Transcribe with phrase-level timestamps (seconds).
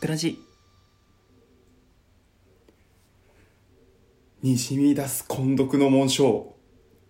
[0.00, 0.42] くらじ
[4.42, 6.54] にしみ出す混読の紋章。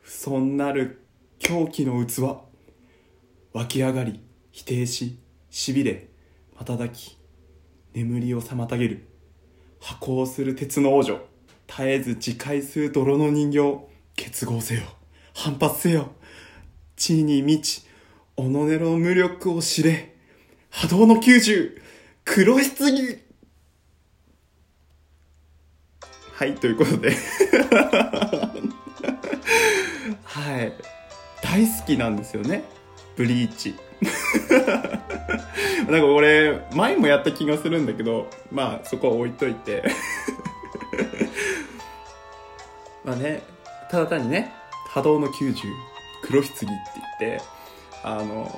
[0.01, 1.01] 不損なる
[1.39, 2.23] 狂気の器。
[3.53, 4.21] 湧き上がり
[4.51, 5.21] 否定し
[5.51, 6.09] しびれ
[6.57, 7.17] 瞬き
[7.95, 9.07] 眠りを妨げる。
[9.79, 11.21] 破行する鉄の王女。
[11.69, 13.87] 絶えず自戒する泥の人形。
[14.17, 14.83] 結合せよ。
[15.33, 16.11] 反発せよ。
[16.97, 17.87] 地に満ち
[18.37, 18.65] 己の
[18.97, 20.17] 無力を知れ。
[20.71, 21.90] 波動の90
[22.33, 22.63] 九十黒棺
[26.33, 27.11] はいということで。
[30.23, 30.73] はい。
[31.43, 32.63] 大好きなんですよね。
[33.17, 33.75] ブリーチ。
[35.91, 39.83] なんか俺前もやった気がするんだけどまあそこは置いといて。
[43.05, 43.43] まあね
[43.91, 44.55] ただ単にね
[44.91, 45.57] 波動の90
[46.23, 47.43] 黒棺って言って
[48.05, 48.49] あの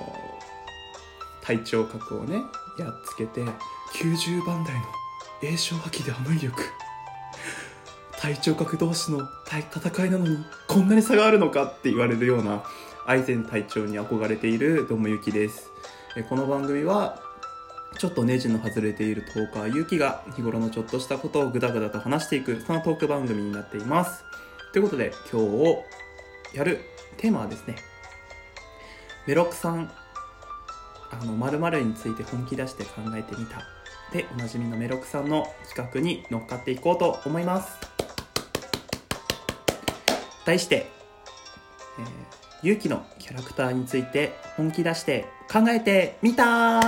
[1.43, 2.43] 体調角をね
[2.79, 3.43] やっつけて
[3.95, 4.83] 90番台の
[5.43, 6.63] 栄翔破棄であの威力。
[8.19, 12.63] 体調角同士の戦いなのにこんなに差があるのかって言われるような
[13.05, 15.71] 愛禅隊長に憧れているどもゆきです。
[16.29, 17.21] この番組は
[17.99, 24.25] ちょっとネジの外れているトーカーゆきが日頃のちょっとしたことをグダグダと話していくそのトーク番組になっています。
[24.73, 26.81] ということで今日やる
[27.17, 27.77] テーマはですね
[29.27, 29.91] メロクさん
[31.13, 33.63] あの〇〇について本気出して考えてみた。
[34.13, 37.79] でおなじみのメロクさんの企画に乗っかっていこうと思います。
[40.45, 40.87] 題して、
[41.99, 46.81] えー、勇気のキャラクターについて本気出して考えてみた。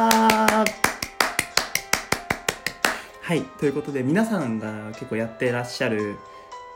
[3.27, 6.17] はいということで皆さんが結構やってらっしゃる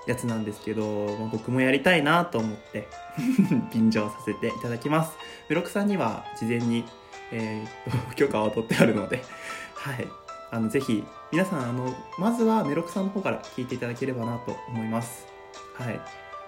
[0.07, 2.89] やつなんですけど、僕もやりたいなと思って
[3.73, 5.13] 便乗させていただきます。
[5.51, 6.87] メロクさんには事前に、
[7.33, 9.23] えー、許可を取ってあるので
[9.75, 10.07] はい。
[10.51, 15.27] あのぜひ皆さんあのまずはメロクさんの方から聞いていただければなと思います。
[15.75, 16.01] はい。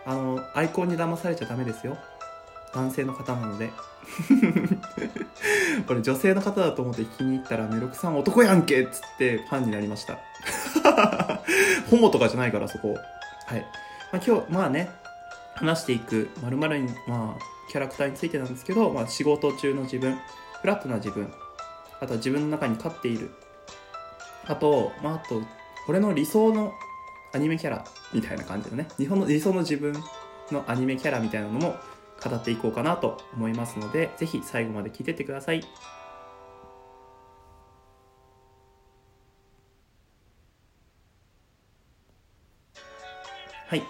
[0.06, 1.98] あのアイコンに騙されちゃダメですよ。
[2.72, 3.70] 男性の方なので。
[5.86, 8.82] これ女性の方だと思って聞きに行ったらメロクさん男やんけ！
[8.82, 10.18] っつってファンになりました。
[11.90, 12.96] ホモとかじゃないからそこ。
[13.46, 13.60] はい、
[14.12, 14.90] まあ、今日まあね
[15.54, 20.18] 話していくまるにまあキャラクターについてなんですけど、まあ、仕事中の自分。
[20.60, 21.32] フラットな自分。
[22.00, 23.30] あとは自分の中に勝っている。
[24.46, 25.42] あとまああと
[25.88, 26.72] 俺の理想の
[27.32, 28.88] アニメキャラみたいな感じのね。
[28.98, 29.94] 日本の理想の自分
[30.50, 31.76] のアニメキャラみたいなのも
[32.22, 35.64] 語っていこうかなと思いますのでぜひ最後まで聞いてってください。
[43.68, 43.82] はい。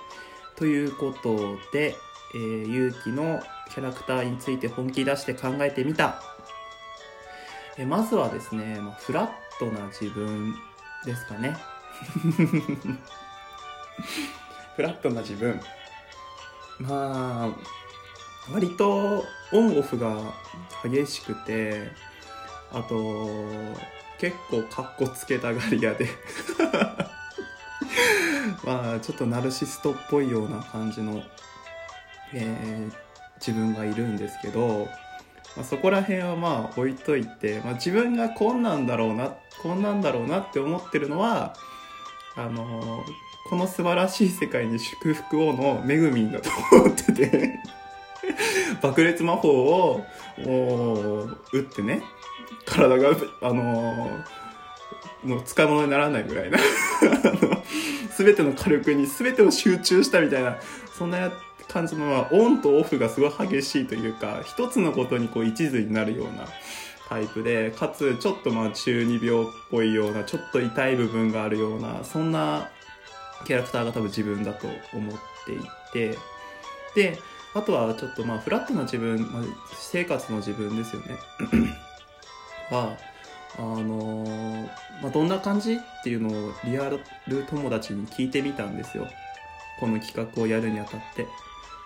[0.57, 1.95] ということで、
[2.35, 6.23] えー、勇気のキャラクターについて本気出して考えてみた、
[7.81, 10.55] え、まずはですね、まあ、フラットな自分
[11.07, 11.57] ですかね。
[14.77, 15.59] フラットな自分。
[16.79, 17.51] まあ
[18.53, 20.15] 割とオンオフが
[20.83, 21.91] 激しくて
[22.73, 23.29] あと
[24.19, 26.07] 結構カッコつけたがり屋で。
[28.63, 31.23] まあちょっとナルシストっぽいような感じの、
[32.35, 32.93] えー、
[33.39, 34.87] 自分がいるんですけど、
[35.57, 41.55] まあ、そこら辺はまあ置いといて、まあ、自分がこんなんだろうなこんなんだろうなって思ってるのは
[42.37, 43.05] あの
[43.49, 47.59] この素晴らしい世界に祝福をの恵みんだと思ってて
[48.81, 50.05] 爆裂魔法を
[51.53, 52.03] 打ってね
[52.65, 54.09] 体があの
[55.25, 56.59] の使い物にならないぐらいな
[58.17, 60.57] 全ての火力に全てを集中したみたいな
[60.97, 66.47] そんなやつ感じの、ま、オンとオフがすごい激しいというか一つのことにこう一途になるような
[67.09, 72.71] タイプでかつちょっとまあ中二病っぽいようなちょっと痛い部分があるようなそんな
[73.47, 75.17] キャラクターが多分自分だと思っ
[75.47, 75.59] てい
[75.93, 76.19] て。
[76.95, 77.19] で
[77.53, 79.43] あとはちょっとまあフラットな自分、まあ、
[79.75, 81.17] 生活の自分ですよね。
[82.71, 82.97] は
[83.59, 84.63] あのー、
[85.03, 87.01] まあ、どんな感じっていうのをリアル
[87.49, 89.09] 友達に聞いてみたんですよ。
[89.81, 91.27] この企画をやるにあたって。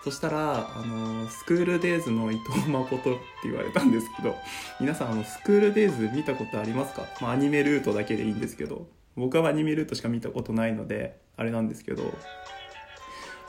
[0.05, 4.35] そしたら、あの、スクールデイズの伊藤誠って言われたんですけど
[4.79, 12.13] 皆さんあのスクールデイズ見たことありますか、まあ、アニメルートだけでいいんですけど僕はアニメルートしか見たことないのであれなんですけど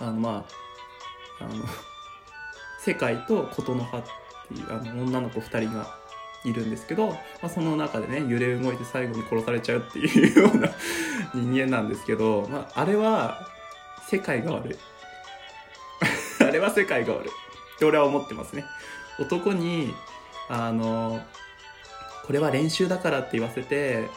[0.01, 0.47] あのま
[1.39, 1.63] ああの
[2.81, 4.03] 世界と琴の葉っ
[4.49, 5.99] ていうあの女の子2人が
[6.47, 10.71] いるんですけど、まあ、その中でね揺れ動いて最後に殺されちゃうっていうような
[11.35, 13.47] 人間なんですけど、まあ、あれは
[14.09, 14.77] 世界が悪い。
[16.57, 18.65] れは世界が悪いって俺は思ってますね
[19.19, 19.95] 男に
[20.49, 21.21] あの
[22.27, 24.09] これは練習だからって言わせて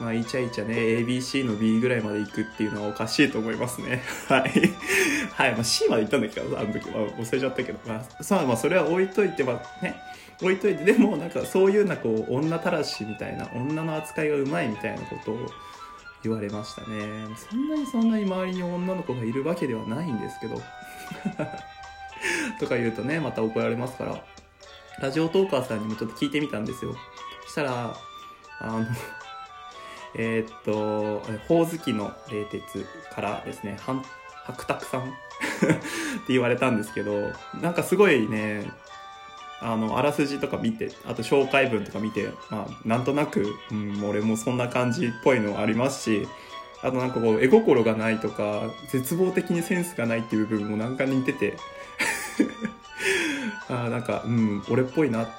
[0.00, 4.02] まあ、イチャイチャね、ABC の B ぐらいまで行くっていうのはおかしいと思いますね。
[4.28, 4.50] はい。
[5.34, 5.52] はい。
[5.52, 10.00] まあ、C まで行ったんだけど、あの時は忘れちゃったけど、まあ、さあ、まあ、それは置いといて、まあ、ね、
[10.40, 15.38] 置いといて、でも、なんか、そういうな、こう、女たらしみたいな、女の扱いがうまいみたいなことを
[16.22, 16.86] 言われましたね。
[17.50, 20.62] そんなにそんなに周りに女の子がいるわけではないんですけど。
[22.60, 24.24] とか言うとね、また怒られますから。
[25.00, 26.96] ラジオトーカーさんにもちょっと聞いてみたんですよ。
[27.44, 27.96] そしたら、
[28.60, 28.84] あの、
[30.16, 34.04] え、っと、ほおずきの冷徹からですね、はん
[34.44, 35.10] 白沢さん っ
[36.26, 38.70] て言われたんですけど、なんかすごいね、
[39.60, 46.28] あの、あらすじとか見て、あと紹介文とか見て、まあ、なんとなく、うん、俺もそんな感じっぽいのありますし、
[46.82, 51.56] あとなんかこう、絵心がないとか、絶望的にセンスがないっていう部分もなんか似てて
[53.68, 55.32] あなんか、うん、俺っぽいなって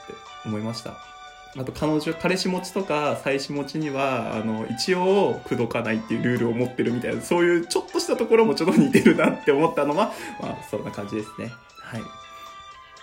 [0.46, 1.10] 思いました。
[1.58, 11.52] あと彼女、彼氏持ちとか妻子持ちには、あの、一応、口説かないっていうルールを持ってるみたいな、そういうちょっとしたところもちょっと似てるなって思ったのは、まあ、そんな感じですね。
[11.82, 12.02] はい。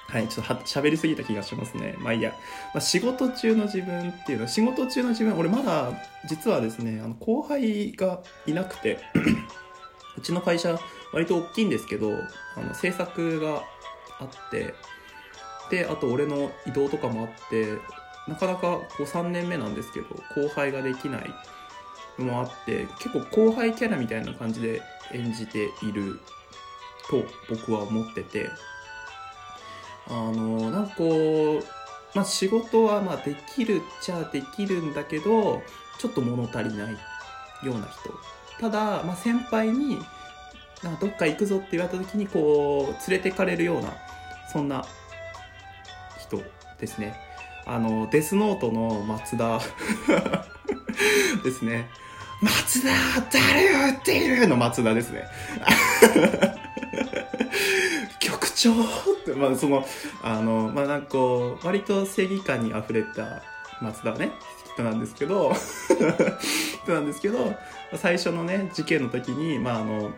[0.09, 1.97] はい、ちょっと喋りすぎた気がしますね。
[1.99, 2.31] まあいいや。
[2.73, 5.91] まあ、仕事中の自分っていうのは、仕事中の自分、俺まだ、
[6.29, 9.01] 実はですね、あの、後輩がいなくて
[10.17, 10.79] うちの会社、
[11.13, 12.13] 割と大きいんですけど、
[12.57, 13.63] あの、制作が
[14.21, 14.75] あって、
[15.71, 17.79] で、あと俺の移動とかもあって、
[18.29, 21.35] なかなかこう3年目なんですけど後輩ができない
[22.19, 24.83] のもあって結構後輩キャラみたいな感じで
[25.13, 26.21] 演じている
[27.09, 28.51] と僕は思ってて
[30.09, 31.65] あのなんかこう、
[32.15, 35.63] まあ、仕事はまあできるっちゃできるんだけど
[35.99, 36.93] ちょっと物足りない
[37.65, 38.13] ような人。
[38.61, 39.99] ただ、まあ、先輩に
[40.83, 43.93] なんかどっか行くぞって言われた時にこう連れてかれるような
[44.57, 44.87] そんな
[46.19, 46.43] 人
[46.81, 47.15] ですね。
[47.67, 49.61] あの、デスノートの松田。
[51.45, 51.91] ですね。
[52.41, 52.89] 松田
[53.31, 54.49] 誰を撃っている？
[54.49, 55.25] の松田ですね。
[58.19, 58.77] 局長っ
[59.27, 59.87] て、まあその、
[60.23, 63.43] あの、まあなんかこう、割と正義感に溢れた
[63.83, 64.31] 松田ね、
[64.73, 65.53] 人なんですけど、
[66.85, 67.55] 人なんですけど、
[67.97, 70.13] 最初のね、事件の時に、まああの、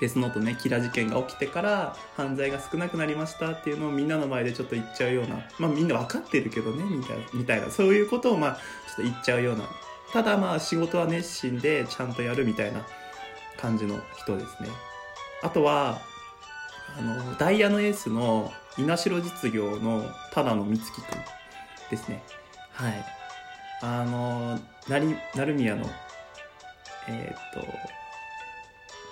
[0.00, 8.58] デスノートね、キラ事件が起きてから犯罪が少なくなりましたっていうのをみんなの前でちょっと言っちゃうような、まあみんな分かってるけどね、みたいな、みたいな、そういうことをまあちょ
[8.92, 9.64] っと言っちゃうような、
[10.12, 12.84] ただまあ仕事は熱心でちゃんとやるみたいな
[13.58, 14.70] 感じの人ですね。
[15.42, 16.00] あとは、
[16.98, 21.04] あの、ダイヤのエースの稲城実業のただの美月くん
[21.90, 22.22] ですね。
[22.72, 23.04] はい。
[23.82, 24.58] あの、
[24.88, 25.88] 成宮の、
[27.08, 27.99] えー、っと、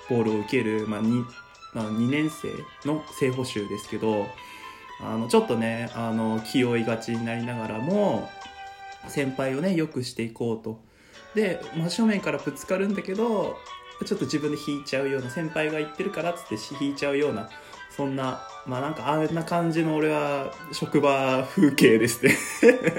[0.08, 1.24] ボールを受ける、まあ 2,
[1.74, 2.48] まあ、2年生
[2.86, 4.26] の正捕手ですけど
[5.00, 8.28] あのちょっとねあの気負いがちになりながらも
[9.08, 10.80] 先輩をねよくしていこうと。
[11.34, 13.58] で真正面からぶつかるんだけど
[14.06, 17.50] ちょっと自分で引いちゃうような先輩が言ってるからっつって引いちゃうような
[17.94, 22.36] そんなまあなんかあんな感じの俺は職場風景ですね。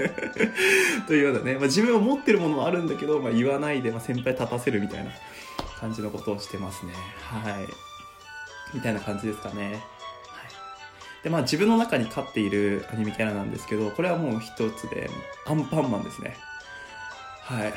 [1.08, 5.12] というようなね、まあ、自分は持ってるものもあるんだけど、まあ、言わないで、先輩立たせるみたいな。
[5.80, 6.94] 感じのことをしてますね。
[7.22, 7.68] はい。
[8.74, 9.64] みたいな感じですかね。
[9.64, 9.82] はい。
[11.24, 15.10] で、まあ自分の中に飼っているアニメキャラなんですけど、これはもう一つで、
[15.46, 16.38] アンパンマンですね。
[17.42, 17.74] はい。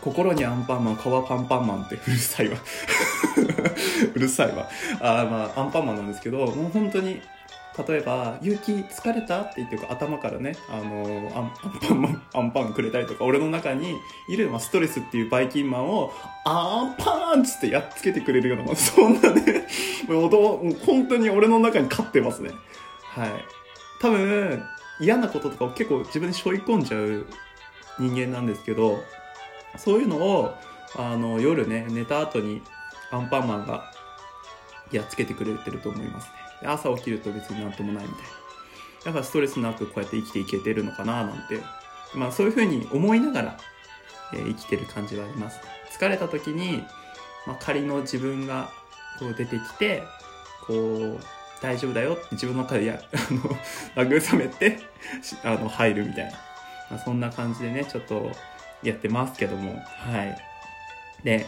[0.00, 2.56] 心にアンパンマン、皮パンパンマンってうるさいわ
[4.14, 4.68] うるさいわ。
[5.00, 7.20] あまあ、アンパンマンなんですけど、もう本当に
[7.86, 9.40] 例えば、勇気疲れた？
[9.42, 13.96] って言って頭からね、あのアン、パンマン、アンパンくれたりとか、俺の中に
[14.28, 16.12] いる、まあ、ストレスっていうバイキンマンを、
[16.44, 19.66] アンパンつってやっつけてくれるような、 そんなね、
[20.06, 22.50] もう本当に俺の中に勝ってますね。
[23.14, 23.30] はい。
[24.00, 24.62] 多分、
[25.00, 27.26] 嫌なこととかを結構自分で背負い込んじゃう
[27.98, 29.02] 人間なんですけど、
[29.78, 30.54] そういうのを、
[30.96, 32.60] あの、夜ね、寝た後に
[33.10, 33.90] アンパンマンが
[34.90, 36.41] やっつけてくれてると思いますね。
[36.66, 38.26] 朝起きると別になんともないみたいな。
[39.06, 41.60] だからストレスなくこうやって生きていけてるのかななんて、
[42.14, 43.58] まあそういうふうに思いながら、
[44.34, 45.60] えー、生きてる感じはあります。
[45.98, 46.84] 疲れた時に、
[47.46, 48.70] まあ、仮の自分が
[49.18, 50.02] こう出てきて、
[50.66, 51.20] こう、
[51.60, 53.40] 大丈夫だよって自分の中でや、あの、
[54.10, 54.78] 慰めて、
[55.44, 56.32] あの、入るみたいな。
[56.90, 58.32] まあ、そんな感じでね、ちょっと
[58.82, 60.36] やってますけども、はい。
[61.24, 61.46] で、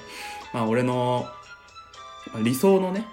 [0.52, 1.28] まあ俺の
[2.42, 3.04] 理想のね、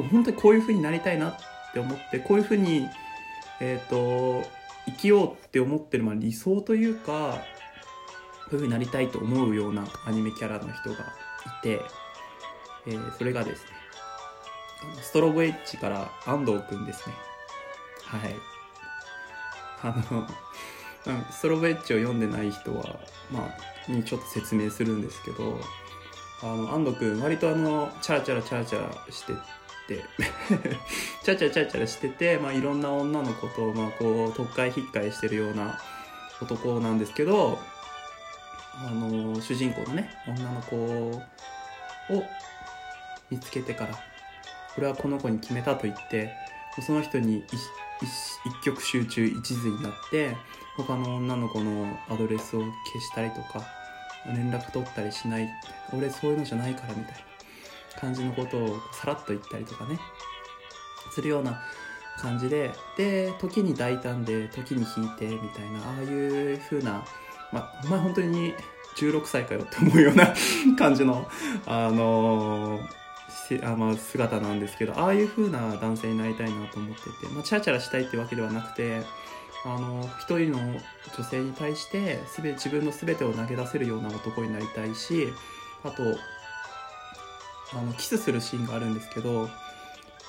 [0.00, 1.36] 本当にこういう風になりたいなっ
[1.72, 2.88] て思ってこういう風に
[3.60, 4.48] えっ、ー、と
[4.86, 7.38] 生きようって思ってる、まあ、理想というか
[8.50, 11.12] こういう風になりたいと思うようなアニメキャラの人が
[11.60, 11.80] いて、
[12.86, 13.66] えー、それがですね
[15.00, 17.14] ストロボエッジから安藤くんですね。
[18.04, 18.34] はい。
[19.82, 20.26] あの
[21.30, 23.48] ストロボエッジを読んでない人はま
[23.88, 25.58] あにちょっと説明するんですけど
[26.42, 29.32] あの安藤君割とあのチャラチャラチャラチャラして
[29.96, 30.04] て。
[31.22, 35.78] チャチャチャチャしてて、まあ、いろんな女の子と、まあ、こう特会引っかえしてるような
[36.40, 37.58] 男なんですけど
[38.84, 41.22] あの主人公のね女の子を
[43.30, 43.94] 見つけてから
[44.76, 46.32] 俺はこの子に決めたと言って
[46.84, 50.36] その人に一極集中一途になって
[50.76, 53.64] 他の女の子のアドレスを消したりとか
[54.26, 55.48] 連絡取ったりしない
[55.92, 57.31] 俺そういうのじゃないからみたいな。
[58.00, 59.98] 感じのことをさらっと言ったりとかね。
[61.12, 61.62] するような
[62.18, 67.04] 感じでで時に大胆で時に引いてみたいなああいう風な
[67.52, 68.54] まあお前本当に
[68.96, 70.34] 16歳かよって思うような
[70.76, 71.28] 感じの
[71.66, 73.02] あのー
[73.64, 79.02] あまあ、姿なんですけどああいう風な男性になりたいなと思ってて、まあ、チャラチャラしたいってわけではなくて
[79.64, 80.58] あの一人の
[81.16, 85.28] 女性に対して全自分の全てを投げ出せるような男になりたいし
[85.84, 86.02] あと
[87.74, 89.48] あのキスするシーンがあるんですけど、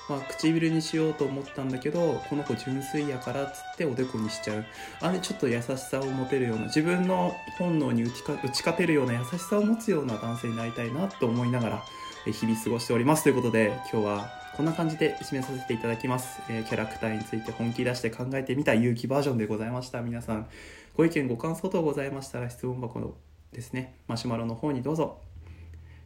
[0.08, 4.64] まあ、唇にしようと思ったんだけどこの子純粋やからっつっておでこにしちゃう。
[5.00, 11.84] あれちょっと優しさを持てるような自分の本能に打ちか打ち勝てるような優しさを持つような男性になりたいなと思いながら
[12.26, 13.24] 日々過ごしております。
[13.24, 20.00] ということで今日はこんな感じで締めさせていただきます、えー、キャラクターについて本気出して考えてみた勇気バージョンでございました。
[20.00, 20.48] 皆さん
[20.96, 23.14] ご意見ご感想等ございましたら質問箱の
[23.52, 23.96] ですね。
[24.06, 25.20] マシュマロの方にどうぞ、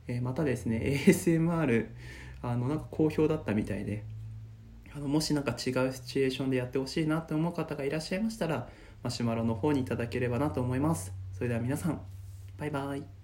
[0.08, 1.86] え、またですね ASMR
[2.42, 4.04] あのなんか好評だったみたいで
[4.94, 5.56] あのもし何か違う
[5.92, 8.68] シチュエーションでやってほしいなと思う方がいらっしゃいましたら
[9.02, 11.12] マシュマロの方にいただければなと思います。
[11.32, 12.00] それでは皆さん
[12.56, 13.17] バイバイ。